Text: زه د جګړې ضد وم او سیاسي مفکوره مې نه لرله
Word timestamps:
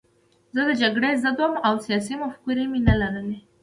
زه 0.55 0.61
د 0.69 0.71
جګړې 0.81 1.11
ضد 1.23 1.39
وم 1.41 1.53
او 1.67 1.73
سیاسي 1.85 2.15
مفکوره 2.21 2.65
مې 2.71 2.79
نه 2.87 2.93
لرله 3.01 3.37